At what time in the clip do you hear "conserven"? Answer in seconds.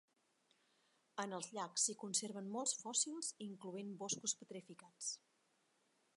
2.05-2.49